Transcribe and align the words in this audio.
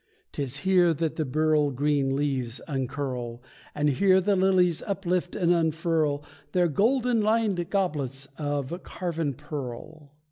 'Tis 0.31 0.57
here 0.65 0.95
that 0.95 1.15
the 1.15 1.23
beryl 1.23 1.69
green 1.69 2.15
leaves 2.15 2.59
uncurl, 2.67 3.39
And 3.75 3.87
here 3.87 4.19
the 4.19 4.35
lilies 4.35 4.81
uplift 4.81 5.35
and 5.35 5.53
unfurl 5.53 6.25
Their 6.53 6.67
golden 6.69 7.21
lined 7.21 7.69
goblets 7.69 8.25
of 8.39 8.81
carven 8.81 9.35
pearl. 9.35 10.15